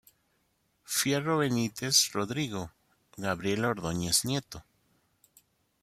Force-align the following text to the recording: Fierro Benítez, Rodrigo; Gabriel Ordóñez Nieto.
Fierro 0.83 1.37
Benítez, 1.37 2.11
Rodrigo; 2.11 2.71
Gabriel 3.17 3.65
Ordóñez 3.65 4.25
Nieto. 4.25 4.63